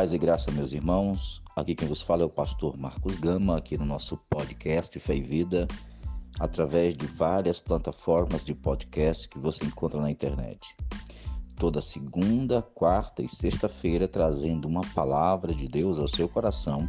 [0.00, 1.42] Paz e graça, meus irmãos.
[1.54, 5.20] Aqui quem vos fala é o pastor Marcos Gama, aqui no nosso podcast Fé e
[5.20, 5.68] Vida,
[6.38, 10.74] através de várias plataformas de podcast que você encontra na internet.
[11.54, 16.88] Toda segunda, quarta e sexta-feira trazendo uma palavra de Deus ao seu coração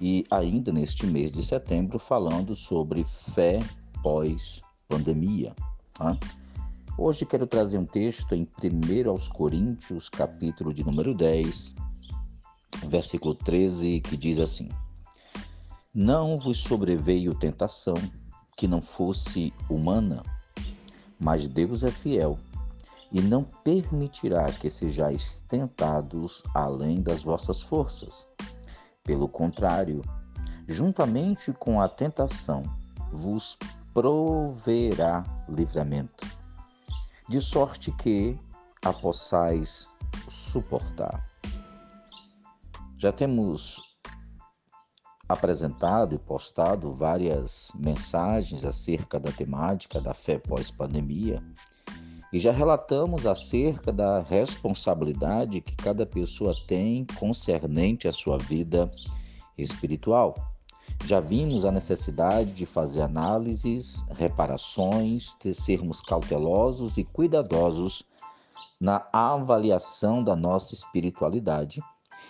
[0.00, 3.60] e ainda neste mês de setembro falando sobre fé
[4.02, 5.54] pós-pandemia.
[5.94, 6.18] Tá?
[6.98, 11.85] Hoje quero trazer um texto em 1 aos Coríntios, capítulo de número 10,
[12.86, 14.68] versículo 13, que diz assim:
[15.94, 17.94] Não vos sobreveio tentação
[18.56, 20.22] que não fosse humana,
[21.18, 22.38] mas Deus é fiel
[23.12, 28.26] e não permitirá que sejais tentados além das vossas forças.
[29.02, 30.02] Pelo contrário,
[30.66, 32.62] juntamente com a tentação,
[33.12, 33.56] vos
[33.94, 36.26] proverá livramento,
[37.28, 38.38] de sorte que
[38.84, 39.88] a possais
[40.28, 41.26] suportar.
[42.98, 43.82] Já temos
[45.28, 51.42] apresentado e postado várias mensagens acerca da temática da fé pós-pandemia
[52.32, 58.90] e já relatamos acerca da responsabilidade que cada pessoa tem concernente à sua vida
[59.58, 60.34] espiritual.
[61.04, 68.02] Já vimos a necessidade de fazer análises, reparações, de sermos cautelosos e cuidadosos
[68.80, 71.82] na avaliação da nossa espiritualidade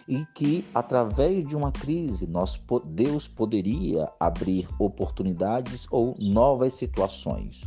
[0.09, 7.63] e que através de uma crise nós, Deus poderia abrir oportunidades ou novas situações.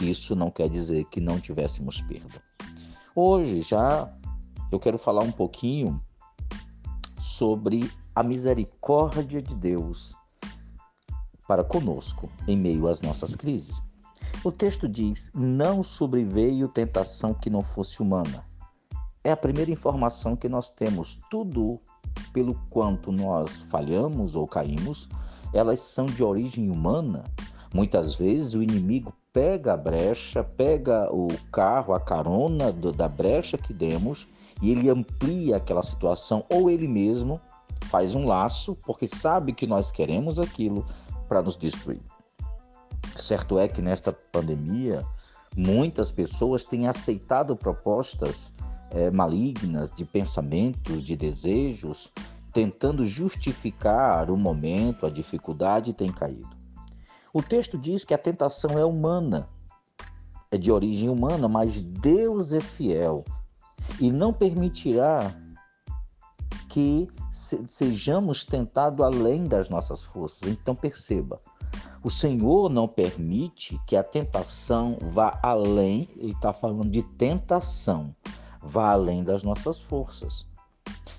[0.00, 2.42] Isso não quer dizer que não tivéssemos perda.
[3.14, 4.12] Hoje já
[4.70, 6.00] eu quero falar um pouquinho
[7.18, 10.14] sobre a misericórdia de Deus
[11.46, 13.82] para conosco em meio às nossas crises.
[14.44, 18.44] O texto diz: Não sobreveio tentação que não fosse humana,
[19.24, 21.18] é a primeira informação que nós temos.
[21.30, 21.80] Tudo
[22.32, 25.08] pelo quanto nós falhamos ou caímos,
[25.52, 27.24] elas são de origem humana.
[27.72, 33.58] Muitas vezes o inimigo pega a brecha, pega o carro, a carona do, da brecha
[33.58, 34.26] que demos
[34.62, 37.40] e ele amplia aquela situação, ou ele mesmo
[37.90, 40.84] faz um laço, porque sabe que nós queremos aquilo
[41.28, 42.00] para nos destruir.
[43.14, 45.06] Certo é que nesta pandemia,
[45.56, 48.52] muitas pessoas têm aceitado propostas
[48.90, 52.12] é, malignas, de pensamentos, de desejos,
[52.52, 56.56] tentando justificar o momento, a dificuldade, tem caído.
[57.32, 59.48] O texto diz que a tentação é humana,
[60.50, 63.24] é de origem humana, mas Deus é fiel
[64.00, 65.34] e não permitirá
[66.68, 70.48] que sejamos tentados além das nossas forças.
[70.48, 71.40] Então perceba,
[72.02, 78.14] o Senhor não permite que a tentação vá além, ele está falando de tentação,
[78.62, 80.46] vá além das nossas forças.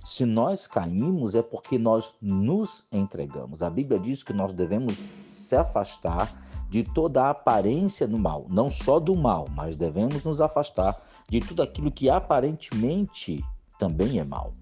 [0.03, 3.61] Se nós caímos é porque nós nos entregamos.
[3.61, 6.33] A Bíblia diz que nós devemos se afastar
[6.69, 11.39] de toda a aparência do mal, não só do mal, mas devemos nos afastar de
[11.39, 13.43] tudo aquilo que aparentemente
[13.77, 14.53] também é mal.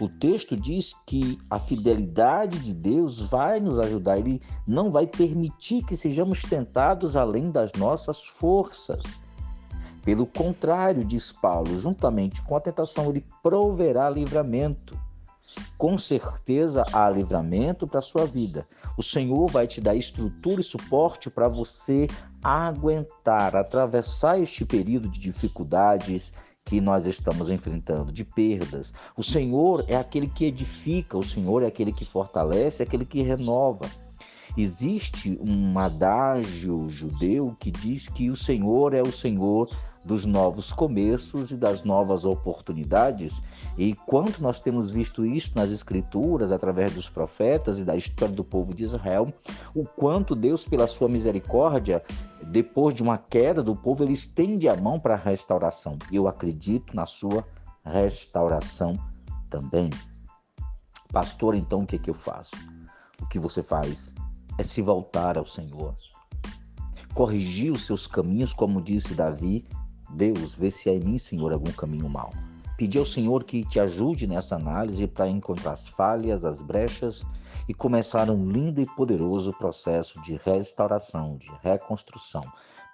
[0.00, 5.84] O texto diz que a fidelidade de Deus vai nos ajudar, ele não vai permitir
[5.84, 9.20] que sejamos tentados além das nossas forças.
[10.08, 14.98] Pelo contrário, diz Paulo, juntamente com a tentação, ele proverá livramento.
[15.76, 18.66] Com certeza há livramento para a sua vida.
[18.96, 22.06] O Senhor vai te dar estrutura e suporte para você
[22.42, 26.32] aguentar, atravessar este período de dificuldades
[26.64, 28.94] que nós estamos enfrentando, de perdas.
[29.14, 33.20] O Senhor é aquele que edifica, o Senhor é aquele que fortalece, é aquele que
[33.20, 33.84] renova.
[34.56, 39.68] Existe um adágio judeu que diz que o Senhor é o Senhor
[40.04, 43.42] dos novos começos e das novas oportunidades.
[43.76, 48.44] E quanto nós temos visto isso nas Escrituras, através dos profetas e da história do
[48.44, 49.32] povo de Israel,
[49.74, 52.02] o quanto Deus, pela sua misericórdia,
[52.42, 55.98] depois de uma queda do povo, ele estende a mão para a restauração.
[56.10, 57.44] Eu acredito na sua
[57.84, 58.98] restauração
[59.50, 59.90] também.
[61.12, 62.56] Pastor, então o que, é que eu faço?
[63.22, 64.14] O que você faz
[64.58, 65.94] é se voltar ao Senhor
[67.18, 69.64] corrigir os seus caminhos, como disse Davi,
[70.10, 72.32] Deus, vê se há em mim, Senhor, algum caminho mau.
[72.76, 77.24] Pedir ao Senhor que te ajude nessa análise para encontrar as falhas, as brechas
[77.68, 82.44] e começar um lindo e poderoso processo de restauração, de reconstrução.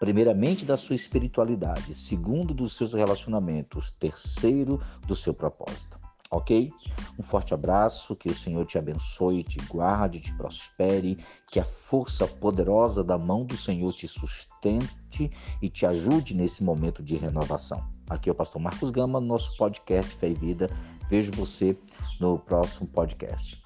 [0.00, 6.03] Primeiramente, da sua espiritualidade, segundo, dos seus relacionamentos, terceiro, do seu propósito
[6.36, 6.70] ok?
[7.18, 12.26] Um forte abraço, que o Senhor te abençoe, te guarde, te prospere, que a força
[12.26, 15.30] poderosa da mão do Senhor te sustente
[15.62, 17.82] e te ajude nesse momento de renovação.
[18.10, 20.68] Aqui é o pastor Marcos Gama, nosso podcast Fé e Vida,
[21.08, 21.76] Vejo você
[22.18, 23.60] no próximo podcast.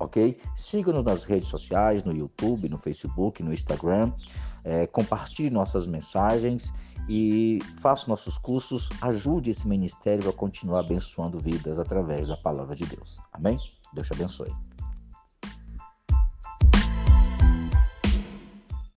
[0.00, 0.36] Ok?
[0.56, 4.12] Siga-nos nas redes sociais, no YouTube, no Facebook, no Instagram.
[4.68, 6.72] É, compartilhe nossas mensagens
[7.08, 8.90] e faça nossos cursos.
[9.00, 13.18] Ajude esse ministério a continuar abençoando vidas através da palavra de Deus.
[13.32, 13.58] Amém?
[13.94, 14.52] Deus te abençoe.